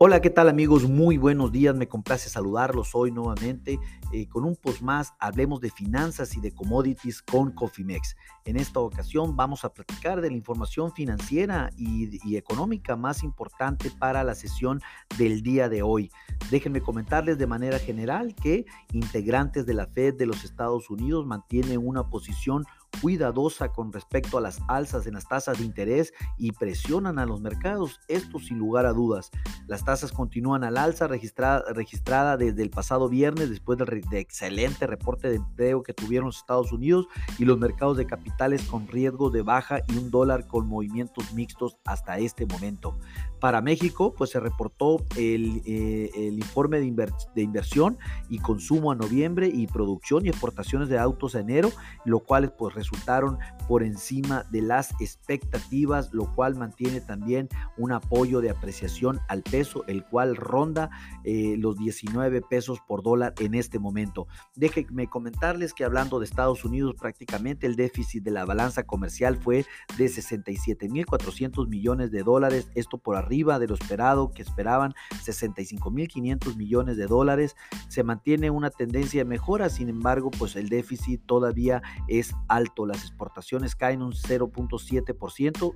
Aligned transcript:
Hola, 0.00 0.20
¿qué 0.20 0.30
tal 0.30 0.48
amigos? 0.48 0.88
Muy 0.88 1.16
buenos 1.16 1.50
días, 1.50 1.74
me 1.74 1.88
complace 1.88 2.30
saludarlos 2.30 2.94
hoy 2.94 3.10
nuevamente 3.10 3.80
eh, 4.12 4.28
con 4.28 4.44
un 4.44 4.54
post 4.54 4.80
más. 4.80 5.12
Hablemos 5.18 5.60
de 5.60 5.72
finanzas 5.72 6.36
y 6.36 6.40
de 6.40 6.52
commodities 6.52 7.20
con 7.20 7.50
Cofimex. 7.50 8.14
En 8.44 8.56
esta 8.56 8.78
ocasión 8.78 9.34
vamos 9.34 9.64
a 9.64 9.74
platicar 9.74 10.20
de 10.20 10.30
la 10.30 10.36
información 10.36 10.92
financiera 10.92 11.70
y, 11.76 12.20
y 12.22 12.36
económica 12.36 12.94
más 12.94 13.24
importante 13.24 13.90
para 13.90 14.22
la 14.22 14.36
sesión 14.36 14.80
del 15.18 15.42
día 15.42 15.68
de 15.68 15.82
hoy. 15.82 16.12
Déjenme 16.48 16.80
comentarles 16.80 17.36
de 17.36 17.48
manera 17.48 17.80
general 17.80 18.36
que 18.36 18.66
integrantes 18.92 19.66
de 19.66 19.74
la 19.74 19.88
Fed 19.88 20.14
de 20.14 20.26
los 20.26 20.44
Estados 20.44 20.90
Unidos 20.90 21.26
mantienen 21.26 21.84
una 21.84 22.08
posición 22.08 22.64
cuidadosa 23.00 23.68
con 23.68 23.92
respecto 23.92 24.38
a 24.38 24.40
las 24.40 24.60
alzas 24.68 25.06
en 25.06 25.14
las 25.14 25.28
tasas 25.28 25.58
de 25.58 25.64
interés 25.64 26.12
y 26.36 26.52
presionan 26.52 27.18
a 27.18 27.26
los 27.26 27.40
mercados. 27.40 28.00
Esto 28.08 28.38
sin 28.38 28.58
lugar 28.58 28.86
a 28.86 28.92
dudas. 28.92 29.30
Las 29.66 29.84
tasas 29.84 30.12
continúan 30.12 30.64
al 30.64 30.76
alza 30.76 31.06
registrada, 31.06 31.64
registrada 31.72 32.36
desde 32.36 32.62
el 32.62 32.70
pasado 32.70 33.08
viernes 33.08 33.50
después 33.50 33.78
del 33.78 33.88
de 34.10 34.20
excelente 34.20 34.86
reporte 34.86 35.28
de 35.28 35.36
empleo 35.36 35.82
que 35.82 35.94
tuvieron 35.94 36.26
los 36.26 36.38
Estados 36.38 36.72
Unidos 36.72 37.06
y 37.38 37.44
los 37.44 37.58
mercados 37.58 37.96
de 37.96 38.06
capitales 38.06 38.62
con 38.64 38.86
riesgo 38.88 39.30
de 39.30 39.42
baja 39.42 39.80
y 39.88 39.96
un 39.96 40.10
dólar 40.10 40.46
con 40.46 40.66
movimientos 40.66 41.32
mixtos 41.32 41.76
hasta 41.84 42.18
este 42.18 42.46
momento. 42.46 42.98
Para 43.40 43.60
México, 43.60 44.14
pues 44.16 44.30
se 44.30 44.40
reportó 44.40 45.04
el, 45.16 45.62
eh, 45.64 46.10
informe 46.32 46.80
de, 46.80 47.12
de, 47.34 47.42
inversión 47.42 47.98
y 48.28 48.38
consumo 48.38 48.90
a 48.90 48.96
noviembre 48.96 49.48
y 49.52 49.66
producción 49.68 50.26
y 50.26 50.28
exportaciones 50.28 50.88
de 50.88 50.98
autos 50.98 51.36
a 51.36 51.40
enero, 51.40 51.70
lo 52.04 52.20
cual 52.20 52.52
pues 52.52 52.74
resultaron 52.78 53.38
por 53.66 53.82
encima 53.82 54.44
de 54.50 54.62
las 54.62 54.94
expectativas, 55.00 56.12
lo 56.12 56.32
cual 56.34 56.56
mantiene 56.56 57.00
también 57.00 57.48
un 57.76 57.92
apoyo 57.92 58.40
de 58.40 58.50
apreciación 58.50 59.20
al 59.28 59.42
peso, 59.42 59.84
el 59.88 60.04
cual 60.04 60.36
ronda 60.36 60.90
eh, 61.24 61.56
los 61.58 61.76
19 61.76 62.40
pesos 62.42 62.80
por 62.86 63.02
dólar 63.02 63.34
en 63.40 63.54
este 63.54 63.78
momento. 63.78 64.26
Déjenme 64.54 65.08
comentarles 65.08 65.74
que 65.74 65.84
hablando 65.84 66.18
de 66.18 66.24
Estados 66.24 66.64
Unidos, 66.64 66.94
prácticamente 66.98 67.66
el 67.66 67.76
déficit 67.76 68.22
de 68.22 68.30
la 68.30 68.44
balanza 68.44 68.84
comercial 68.84 69.36
fue 69.36 69.66
de 69.96 70.06
67.400 70.06 71.68
millones 71.68 72.10
de 72.10 72.22
dólares, 72.22 72.70
esto 72.74 72.98
por 72.98 73.16
arriba 73.16 73.58
de 73.58 73.66
lo 73.66 73.74
esperado, 73.74 74.30
que 74.32 74.42
esperaban 74.42 74.94
65.500 75.24 76.56
millones 76.56 76.96
de 76.96 77.06
dólares. 77.06 77.56
Se 77.88 78.04
mantiene 78.04 78.50
una 78.50 78.70
tendencia 78.70 79.20
de 79.22 79.28
mejora, 79.28 79.68
sin 79.68 79.88
embargo, 79.88 80.30
pues 80.30 80.56
el 80.56 80.68
déficit 80.68 81.20
todavía 81.26 81.82
es 82.06 82.34
alto. 82.48 82.67
Las 82.86 83.02
exportaciones 83.02 83.74
caen 83.74 84.02
un 84.02 84.12
0.7%, 84.12 85.74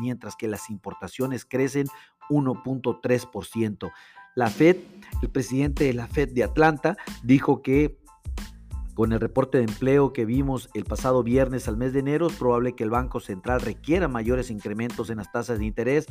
mientras 0.00 0.36
que 0.36 0.48
las 0.48 0.70
importaciones 0.70 1.44
crecen 1.44 1.86
1.3%. 2.30 3.92
La 4.34 4.50
Fed, 4.50 4.76
el 5.22 5.30
presidente 5.30 5.84
de 5.84 5.94
la 5.94 6.06
Fed 6.06 6.32
de 6.32 6.44
Atlanta, 6.44 6.96
dijo 7.22 7.62
que 7.62 7.98
con 8.94 9.12
el 9.12 9.20
reporte 9.20 9.58
de 9.58 9.64
empleo 9.64 10.12
que 10.12 10.24
vimos 10.24 10.70
el 10.74 10.84
pasado 10.84 11.22
viernes 11.22 11.68
al 11.68 11.76
mes 11.76 11.92
de 11.92 12.00
enero, 12.00 12.26
es 12.26 12.34
probable 12.34 12.74
que 12.74 12.82
el 12.82 12.90
Banco 12.90 13.20
Central 13.20 13.60
requiera 13.60 14.08
mayores 14.08 14.50
incrementos 14.50 15.08
en 15.10 15.18
las 15.18 15.30
tasas 15.30 15.60
de 15.60 15.66
interés 15.66 16.06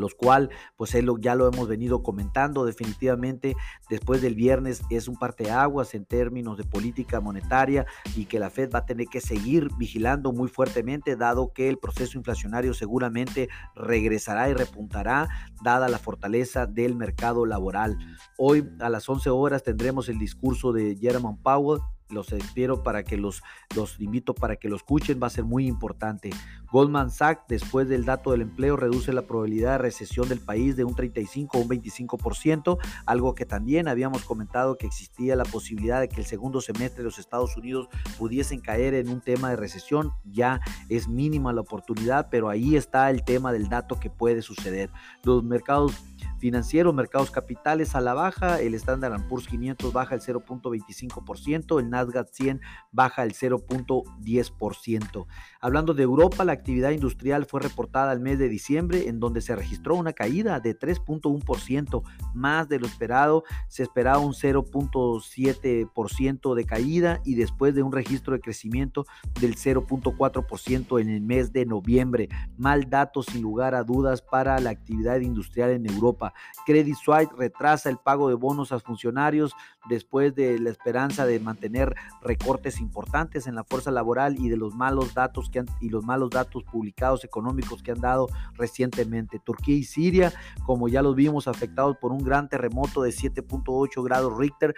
los 0.00 0.14
cual 0.14 0.50
pues 0.76 0.96
ya 1.20 1.34
lo 1.34 1.48
hemos 1.48 1.68
venido 1.68 2.02
comentando 2.02 2.64
definitivamente 2.64 3.54
después 3.88 4.22
del 4.22 4.34
viernes 4.34 4.82
es 4.90 5.08
un 5.08 5.16
parteaguas 5.16 5.94
en 5.94 6.04
términos 6.04 6.56
de 6.56 6.64
política 6.64 7.20
monetaria 7.20 7.86
y 8.16 8.24
que 8.24 8.38
la 8.38 8.50
Fed 8.50 8.70
va 8.74 8.80
a 8.80 8.86
tener 8.86 9.06
que 9.06 9.20
seguir 9.20 9.68
vigilando 9.76 10.32
muy 10.32 10.48
fuertemente 10.48 11.16
dado 11.16 11.52
que 11.52 11.68
el 11.68 11.78
proceso 11.78 12.18
inflacionario 12.18 12.74
seguramente 12.74 13.48
regresará 13.74 14.48
y 14.48 14.54
repuntará 14.54 15.28
dada 15.62 15.88
la 15.88 15.98
fortaleza 15.98 16.66
del 16.66 16.96
mercado 16.96 17.46
laboral. 17.46 17.98
Hoy 18.38 18.68
a 18.80 18.88
las 18.88 19.08
11 19.08 19.30
horas 19.30 19.62
tendremos 19.62 20.08
el 20.08 20.18
discurso 20.18 20.72
de 20.72 20.96
Jerome 20.96 21.38
Powell 21.42 21.80
los 22.12 22.32
espero 22.32 22.82
para 22.82 23.02
que 23.02 23.16
los, 23.16 23.42
los 23.74 24.00
invito 24.00 24.34
para 24.34 24.56
que 24.56 24.68
lo 24.68 24.76
escuchen, 24.76 25.20
va 25.22 25.26
a 25.28 25.30
ser 25.30 25.44
muy 25.44 25.66
importante. 25.66 26.30
Goldman 26.70 27.10
Sachs, 27.10 27.44
después 27.48 27.88
del 27.88 28.04
dato 28.04 28.30
del 28.30 28.42
empleo, 28.42 28.76
reduce 28.76 29.12
la 29.12 29.22
probabilidad 29.22 29.72
de 29.72 29.78
recesión 29.78 30.28
del 30.28 30.40
país 30.40 30.76
de 30.76 30.84
un 30.84 30.94
35 30.94 31.58
a 31.58 31.60
un 31.60 31.68
25%, 31.68 32.78
algo 33.06 33.34
que 33.34 33.44
también 33.44 33.88
habíamos 33.88 34.24
comentado 34.24 34.76
que 34.76 34.86
existía 34.86 35.36
la 35.36 35.44
posibilidad 35.44 36.00
de 36.00 36.08
que 36.08 36.20
el 36.20 36.26
segundo 36.26 36.60
semestre 36.60 36.98
de 36.98 37.04
los 37.04 37.18
Estados 37.18 37.56
Unidos 37.56 37.88
pudiesen 38.18 38.60
caer 38.60 38.94
en 38.94 39.08
un 39.08 39.20
tema 39.20 39.50
de 39.50 39.56
recesión. 39.56 40.12
Ya 40.24 40.60
es 40.88 41.08
mínima 41.08 41.52
la 41.52 41.62
oportunidad, 41.62 42.28
pero 42.30 42.48
ahí 42.48 42.76
está 42.76 43.10
el 43.10 43.24
tema 43.24 43.52
del 43.52 43.68
dato 43.68 43.98
que 43.98 44.10
puede 44.10 44.42
suceder. 44.42 44.90
Los 45.24 45.42
mercados 45.42 45.94
financieros, 46.40 46.94
mercados 46.94 47.30
capitales 47.30 47.94
a 47.94 48.00
la 48.00 48.14
baja, 48.14 48.60
el 48.60 48.74
Standard 48.74 49.28
Poor's 49.28 49.46
500 49.46 49.92
baja 49.92 50.14
el 50.14 50.22
0.25%, 50.22 51.78
el 51.78 51.90
Nasdaq 51.90 52.28
100 52.32 52.62
baja 52.90 53.22
el 53.22 53.34
0.10%. 53.34 55.26
Hablando 55.60 55.92
de 55.92 56.02
Europa, 56.02 56.42
la 56.44 56.52
actividad 56.52 56.90
industrial 56.90 57.44
fue 57.44 57.60
reportada 57.60 58.10
al 58.10 58.20
mes 58.20 58.38
de 58.38 58.48
diciembre 58.48 59.08
en 59.08 59.20
donde 59.20 59.42
se 59.42 59.54
registró 59.54 59.96
una 59.96 60.14
caída 60.14 60.60
de 60.60 60.78
3.1%, 60.78 62.02
más 62.34 62.68
de 62.68 62.78
lo 62.78 62.86
esperado, 62.86 63.42
se 63.68 63.82
esperaba 63.82 64.18
un 64.18 64.32
0.7% 64.32 66.54
de 66.54 66.64
caída 66.64 67.20
y 67.24 67.34
después 67.34 67.74
de 67.74 67.82
un 67.82 67.92
registro 67.92 68.32
de 68.32 68.40
crecimiento 68.40 69.04
del 69.38 69.56
0.4% 69.56 70.98
en 71.00 71.10
el 71.10 71.20
mes 71.20 71.52
de 71.52 71.66
noviembre. 71.66 72.30
Mal 72.56 72.88
dato 72.88 73.22
sin 73.22 73.42
lugar 73.42 73.74
a 73.74 73.84
dudas 73.84 74.22
para 74.22 74.58
la 74.60 74.70
actividad 74.70 75.20
industrial 75.20 75.72
en 75.72 75.84
Europa. 75.86 76.29
Credit 76.66 76.94
Suisse 76.94 77.30
retrasa 77.36 77.90
el 77.90 77.98
pago 77.98 78.28
de 78.28 78.34
bonos 78.34 78.72
a 78.72 78.80
funcionarios 78.80 79.54
después 79.88 80.34
de 80.34 80.58
la 80.58 80.70
esperanza 80.70 81.26
de 81.26 81.40
mantener 81.40 81.94
recortes 82.22 82.80
importantes 82.80 83.46
en 83.46 83.54
la 83.54 83.64
fuerza 83.64 83.90
laboral 83.90 84.38
y 84.38 84.48
de 84.48 84.56
los 84.56 84.74
malos 84.74 85.14
datos 85.14 85.50
que 85.50 85.60
han, 85.60 85.66
y 85.80 85.88
los 85.88 86.04
malos 86.04 86.30
datos 86.30 86.64
publicados 86.64 87.24
económicos 87.24 87.82
que 87.82 87.92
han 87.92 88.00
dado 88.00 88.28
recientemente. 88.54 89.38
Turquía 89.38 89.76
y 89.76 89.84
Siria, 89.84 90.32
como 90.64 90.88
ya 90.88 91.02
los 91.02 91.14
vimos, 91.14 91.48
afectados 91.48 91.96
por 91.96 92.12
un 92.12 92.22
gran 92.22 92.48
terremoto 92.48 93.02
de 93.02 93.10
7.8 93.10 94.04
grados 94.04 94.36
Richter, 94.36 94.74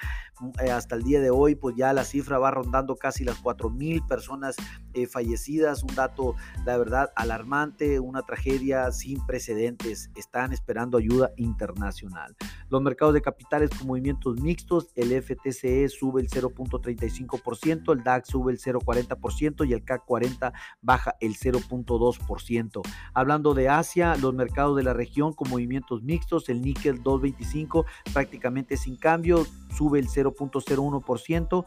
eh, 0.60 0.70
hasta 0.70 0.96
el 0.96 1.02
día 1.02 1.20
de 1.20 1.30
hoy, 1.30 1.54
pues 1.54 1.76
ya 1.76 1.92
la 1.92 2.04
cifra 2.04 2.38
va 2.38 2.50
rondando 2.50 2.96
casi 2.96 3.24
las 3.24 3.42
4.000 3.42 4.06
personas 4.06 4.56
eh, 4.94 5.06
fallecidas, 5.06 5.82
un 5.82 5.94
dato, 5.94 6.34
la 6.64 6.76
verdad, 6.76 7.10
alarmante, 7.16 8.00
una 8.00 8.22
tragedia 8.22 8.90
sin 8.92 9.24
precedentes. 9.26 10.10
Están 10.16 10.52
esperando 10.52 10.98
ayuda 10.98 11.30
internacional. 11.42 12.34
Los 12.68 12.80
mercados 12.82 13.14
de 13.14 13.20
capitales 13.20 13.70
con 13.70 13.88
movimientos 13.88 14.40
mixtos, 14.40 14.88
el 14.94 15.10
FTCE 15.22 15.88
sube 15.88 16.22
el 16.22 16.28
0.35%, 16.28 17.92
el 17.92 18.02
DAX 18.02 18.28
sube 18.28 18.52
el 18.52 18.58
0.40% 18.58 19.68
y 19.68 19.72
el 19.72 19.84
CAC 19.84 20.04
40 20.04 20.52
baja 20.80 21.16
el 21.20 21.34
0.2%. 21.36 22.82
Hablando 23.14 23.54
de 23.54 23.68
Asia, 23.68 24.16
los 24.16 24.34
mercados 24.34 24.76
de 24.76 24.82
la 24.82 24.92
región 24.92 25.32
con 25.32 25.50
movimientos 25.50 26.02
mixtos, 26.02 26.48
el 26.48 26.62
níquel 26.62 27.02
225 27.02 27.84
prácticamente 28.12 28.76
sin 28.76 28.96
cambio, 28.96 29.46
sube 29.72 29.98
el 29.98 30.08
0.01%, 30.08 31.64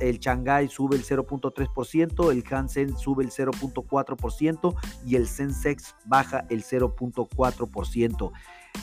el 0.00 0.18
Shanghai 0.18 0.68
sube 0.68 0.96
el 0.96 1.04
0.3%, 1.04 2.32
el 2.32 2.44
Hansen 2.50 2.96
sube 2.96 3.24
el 3.24 3.30
0.4% 3.30 4.74
y 5.04 5.16
el 5.16 5.26
Sensex 5.26 5.94
baja 6.06 6.46
el 6.48 6.62
0.4%. 6.62 8.32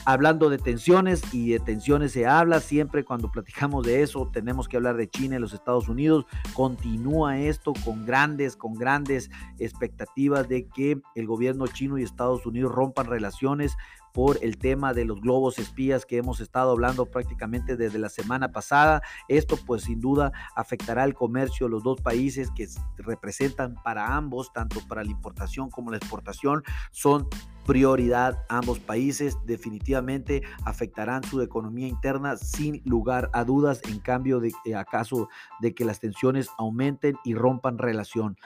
Hablando 0.06 0.50
de 0.50 0.58
tensiones 0.58 1.22
y 1.32 1.50
de 1.50 1.60
tensiones 1.60 2.12
se 2.12 2.26
habla 2.26 2.60
siempre 2.60 3.04
cuando 3.04 3.30
platicamos 3.30 3.86
de 3.86 4.02
eso, 4.02 4.28
tenemos 4.32 4.68
que 4.68 4.76
hablar 4.76 4.96
de 4.96 5.08
China 5.08 5.36
y 5.36 5.38
los 5.38 5.54
Estados 5.54 5.88
Unidos. 5.88 6.26
Continúa 6.52 7.38
esto 7.38 7.72
con 7.84 8.04
grandes, 8.04 8.56
con 8.56 8.74
grandes 8.74 9.30
expectativas 9.58 10.48
de 10.48 10.66
que 10.68 11.00
el 11.14 11.26
gobierno 11.26 11.66
chino 11.68 11.96
y 11.96 12.02
Estados 12.02 12.44
Unidos 12.44 12.72
rompan 12.72 13.06
relaciones 13.06 13.76
por 14.14 14.38
el 14.42 14.56
tema 14.58 14.94
de 14.94 15.04
los 15.04 15.20
globos 15.20 15.58
espías 15.58 16.06
que 16.06 16.18
hemos 16.18 16.40
estado 16.40 16.70
hablando 16.70 17.06
prácticamente 17.06 17.76
desde 17.76 17.98
la 17.98 18.08
semana 18.08 18.52
pasada. 18.52 19.02
Esto 19.28 19.58
pues 19.66 19.82
sin 19.82 20.00
duda 20.00 20.32
afectará 20.54 21.02
el 21.04 21.14
comercio 21.14 21.66
de 21.66 21.72
los 21.72 21.82
dos 21.82 22.00
países 22.00 22.48
que 22.54 22.68
representan 22.96 23.74
para 23.82 24.16
ambos, 24.16 24.52
tanto 24.52 24.80
para 24.88 25.02
la 25.02 25.10
importación 25.10 25.68
como 25.68 25.90
la 25.90 25.96
exportación, 25.96 26.62
son 26.92 27.26
prioridad 27.66 28.44
ambos 28.48 28.78
países 28.78 29.36
definitivamente 29.46 30.42
afectarán 30.64 31.24
su 31.24 31.40
economía 31.40 31.88
interna 31.88 32.36
sin 32.36 32.82
lugar 32.84 33.30
a 33.32 33.42
dudas 33.42 33.80
en 33.88 33.98
cambio 33.98 34.38
de 34.38 34.52
acaso 34.76 35.28
de 35.60 35.74
que 35.74 35.84
las 35.84 35.98
tensiones 35.98 36.48
aumenten 36.58 37.16
y 37.24 37.34
rompan 37.34 37.78
relación 37.78 38.36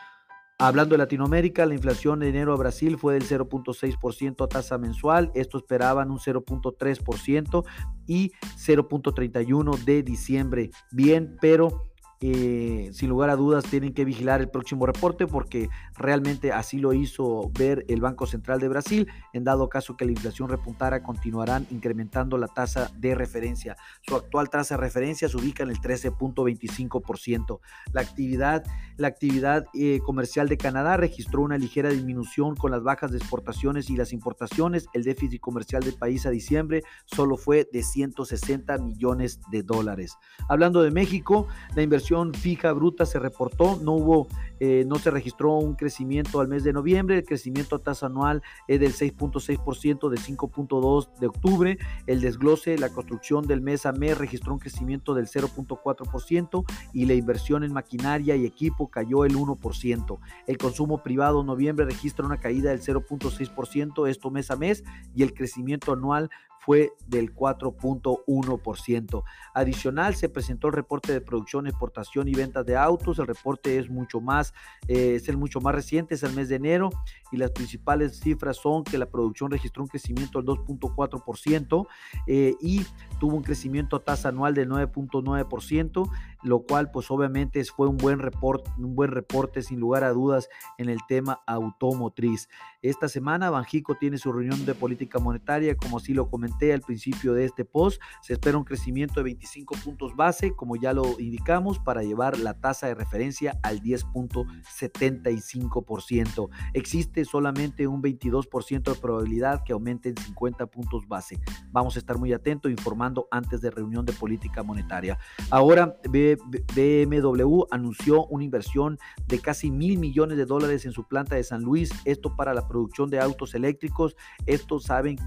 Hablando 0.60 0.94
de 0.94 0.98
Latinoamérica, 0.98 1.66
la 1.66 1.74
inflación 1.74 2.18
de 2.18 2.30
enero 2.30 2.52
a 2.52 2.56
Brasil 2.56 2.98
fue 2.98 3.14
del 3.14 3.22
0.6% 3.22 4.44
a 4.44 4.48
tasa 4.48 4.76
mensual. 4.76 5.30
Esto 5.36 5.58
esperaban 5.58 6.10
un 6.10 6.18
0.3% 6.18 7.64
y 8.08 8.32
0.31% 8.56 9.84
de 9.84 10.02
diciembre. 10.02 10.70
Bien, 10.90 11.36
pero 11.40 11.92
eh, 12.20 12.90
sin 12.92 13.08
lugar 13.08 13.30
a 13.30 13.36
dudas 13.36 13.64
tienen 13.64 13.94
que 13.94 14.04
vigilar 14.04 14.40
el 14.40 14.48
próximo 14.48 14.86
reporte 14.86 15.28
porque 15.28 15.68
realmente 15.96 16.50
así 16.50 16.78
lo 16.78 16.92
hizo 16.92 17.48
ver 17.56 17.84
el 17.88 18.00
Banco 18.00 18.26
Central 18.26 18.58
de 18.58 18.68
Brasil. 18.68 19.08
En 19.32 19.44
dado 19.44 19.68
caso 19.68 19.96
que 19.96 20.04
la 20.04 20.10
inflación 20.10 20.48
repuntara, 20.48 21.02
continuarán 21.02 21.66
incrementando 21.70 22.36
la 22.36 22.48
tasa 22.48 22.90
de 22.98 23.14
referencia. 23.14 23.76
Su 24.00 24.16
actual 24.16 24.50
tasa 24.50 24.74
de 24.74 24.80
referencia 24.80 25.28
se 25.28 25.36
ubica 25.36 25.62
en 25.62 25.70
el 25.70 25.78
13.25%. 25.78 27.60
La 27.92 28.00
actividad, 28.00 28.64
la 28.96 29.08
actividad 29.08 29.66
eh, 29.74 30.00
comercial 30.04 30.48
de 30.48 30.58
Canadá 30.58 30.96
registró 30.96 31.42
una 31.42 31.56
ligera 31.56 31.90
disminución 31.90 32.56
con 32.56 32.72
las 32.72 32.82
bajas 32.82 33.12
de 33.12 33.18
exportaciones 33.18 33.90
y 33.90 33.96
las 33.96 34.12
importaciones. 34.12 34.88
El 34.92 35.04
déficit 35.04 35.40
comercial 35.40 35.84
del 35.84 35.94
país 35.94 36.26
a 36.26 36.30
diciembre 36.30 36.82
solo 37.04 37.36
fue 37.36 37.68
de 37.72 37.84
160 37.84 38.76
millones 38.78 39.40
de 39.52 39.62
dólares. 39.62 40.16
Hablando 40.48 40.82
de 40.82 40.90
México, 40.90 41.46
la 41.76 41.82
inversión 41.82 42.07
fija 42.34 42.72
bruta 42.72 43.04
se 43.04 43.18
reportó, 43.18 43.78
no 43.82 43.92
hubo, 43.92 44.28
eh, 44.60 44.84
no 44.86 44.96
se 44.96 45.10
registró 45.10 45.54
un 45.56 45.74
crecimiento 45.74 46.40
al 46.40 46.48
mes 46.48 46.64
de 46.64 46.72
noviembre, 46.72 47.18
el 47.18 47.24
crecimiento 47.24 47.76
a 47.76 47.80
tasa 47.80 48.06
anual 48.06 48.42
es 48.66 48.80
del 48.80 48.94
6.6% 48.94 50.08
de 50.08 50.16
5.2 50.16 51.14
de 51.18 51.26
octubre, 51.26 51.78
el 52.06 52.20
desglose, 52.22 52.78
la 52.78 52.88
construcción 52.88 53.46
del 53.46 53.60
mes 53.60 53.84
a 53.84 53.92
mes 53.92 54.16
registró 54.16 54.54
un 54.54 54.58
crecimiento 54.58 55.14
del 55.14 55.26
0.4% 55.26 56.64
y 56.94 57.04
la 57.04 57.14
inversión 57.14 57.62
en 57.62 57.74
maquinaria 57.74 58.36
y 58.36 58.46
equipo 58.46 58.88
cayó 58.88 59.26
el 59.26 59.36
1%. 59.36 60.18
El 60.46 60.58
consumo 60.58 61.02
privado 61.02 61.42
noviembre 61.42 61.84
registra 61.84 62.24
una 62.24 62.40
caída 62.40 62.70
del 62.70 62.80
0.6% 62.80 64.08
esto 64.08 64.30
mes 64.30 64.50
a 64.50 64.56
mes 64.56 64.82
y 65.14 65.22
el 65.22 65.34
crecimiento 65.34 65.92
anual 65.92 66.30
fue 66.68 66.92
del 67.06 67.34
4.1%. 67.34 69.22
Adicional, 69.54 70.14
se 70.14 70.28
presentó 70.28 70.66
el 70.66 70.74
reporte 70.74 71.14
de 71.14 71.22
producción, 71.22 71.66
exportación 71.66 72.28
y 72.28 72.34
ventas 72.34 72.66
de 72.66 72.76
autos. 72.76 73.18
El 73.18 73.26
reporte 73.26 73.78
es 73.78 73.88
mucho 73.88 74.20
más, 74.20 74.52
eh, 74.86 75.14
es 75.14 75.30
el 75.30 75.38
mucho 75.38 75.62
más 75.62 75.74
reciente, 75.74 76.14
es 76.14 76.22
el 76.24 76.34
mes 76.34 76.50
de 76.50 76.56
enero 76.56 76.90
y 77.32 77.38
las 77.38 77.52
principales 77.52 78.20
cifras 78.20 78.58
son 78.58 78.84
que 78.84 78.98
la 78.98 79.06
producción 79.06 79.50
registró 79.50 79.82
un 79.82 79.88
crecimiento 79.88 80.42
del 80.42 80.48
2.4% 80.48 81.86
eh, 82.26 82.54
y 82.60 82.84
tuvo 83.18 83.36
un 83.36 83.42
crecimiento 83.42 83.96
a 83.96 84.04
tasa 84.04 84.28
anual 84.28 84.52
del 84.52 84.68
9.9%, 84.68 86.10
lo 86.42 86.60
cual 86.60 86.90
pues 86.90 87.10
obviamente 87.10 87.64
fue 87.64 87.88
un 87.88 87.96
buen 87.96 88.18
reporte, 88.18 88.70
un 88.76 88.94
buen 88.94 89.10
reporte 89.10 89.62
sin 89.62 89.80
lugar 89.80 90.04
a 90.04 90.10
dudas 90.10 90.50
en 90.76 90.90
el 90.90 90.98
tema 91.08 91.40
automotriz. 91.46 92.50
Esta 92.82 93.08
semana 93.08 93.48
Banjico 93.48 93.96
tiene 93.96 94.18
su 94.18 94.32
reunión 94.32 94.66
de 94.66 94.74
política 94.74 95.18
monetaria, 95.18 95.76
como 95.76 95.96
así 95.96 96.12
lo 96.12 96.28
comenté 96.58 96.72
al 96.72 96.80
principio 96.80 97.34
de 97.34 97.44
este 97.44 97.64
post, 97.64 98.02
se 98.22 98.32
espera 98.34 98.58
un 98.58 98.64
crecimiento 98.64 99.20
de 99.20 99.24
25 99.24 99.76
puntos 99.84 100.16
base, 100.16 100.54
como 100.54 100.74
ya 100.76 100.92
lo 100.92 101.18
indicamos, 101.20 101.78
para 101.78 102.02
llevar 102.02 102.36
la 102.38 102.54
tasa 102.54 102.88
de 102.88 102.94
referencia 102.94 103.58
al 103.62 103.80
10.75%. 103.80 106.48
Existe 106.74 107.24
solamente 107.24 107.86
un 107.86 108.02
22% 108.02 108.82
de 108.82 108.94
probabilidad 109.00 109.62
que 109.64 109.72
aumente 109.72 110.10
en 110.10 110.16
50 110.16 110.66
puntos 110.66 111.06
base. 111.06 111.38
Vamos 111.70 111.94
a 111.96 112.00
estar 112.00 112.18
muy 112.18 112.32
atentos 112.32 112.70
informando 112.70 113.28
antes 113.30 113.60
de 113.60 113.70
reunión 113.70 114.04
de 114.04 114.12
política 114.12 114.62
monetaria. 114.62 115.18
Ahora 115.50 115.96
BMW 116.08 117.64
anunció 117.70 118.26
una 118.26 118.44
inversión 118.44 118.98
de 119.26 119.40
casi 119.40 119.70
mil 119.70 119.98
millones 119.98 120.36
de 120.38 120.44
dólares 120.44 120.84
en 120.86 120.92
su 120.92 121.06
planta 121.06 121.36
de 121.36 121.44
San 121.44 121.62
Luis, 121.62 121.90
esto 122.04 122.34
para 122.36 122.52
la 122.54 122.66
producción 122.66 123.10
de 123.10 123.20
autos 123.20 123.54
eléctricos. 123.54 124.16
Esto 124.46 124.80
saben 124.80 125.18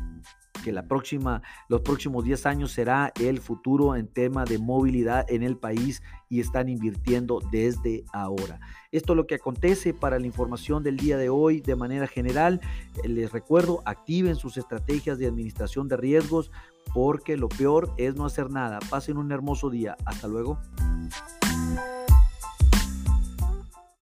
que 0.63 0.72
la 0.72 0.84
próxima, 0.84 1.42
los 1.68 1.81
próximos 1.81 2.24
10 2.24 2.46
años 2.46 2.72
será 2.72 3.12
el 3.19 3.40
futuro 3.40 3.96
en 3.96 4.08
tema 4.08 4.46
de 4.46 4.58
movilidad 4.58 5.25
en 5.30 5.44
el 5.44 5.58
país 5.58 6.02
y 6.30 6.40
están 6.40 6.69
invirtiendo 6.69 7.40
desde 7.52 8.06
ahora. 8.13 8.60
Esto 8.92 9.13
es 9.13 9.18
lo 9.18 9.28
que 9.28 9.36
acontece 9.36 9.94
para 9.94 10.19
la 10.19 10.25
información 10.25 10.84
del 10.84 10.98
día 10.98 11.18
de 11.18 11.30
hoy 11.30 11.62
de 11.62 11.75
manera 11.75 12.08
general. 12.08 12.62
Les 13.04 13.31
recuerdo, 13.31 13.81
activen 13.86 14.36
sus 14.36 14.58
estrategias 14.58 15.18
de 15.18 15.28
administración 15.28 15.88
de 15.88 15.98
riesgos 15.98 16.52
porque 16.94 17.38
lo 17.38 17.50
peor 17.50 17.94
es 17.98 18.16
no 18.16 18.25
hacer 18.25 18.50
nada. 18.50 18.80
Pasen 18.90 19.18
un 19.18 19.31
hermoso 19.31 19.69
día. 19.69 19.96
Hasta 20.06 20.28
luego. 20.28 20.60